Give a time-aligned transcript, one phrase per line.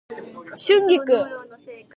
[0.57, 0.97] 春菊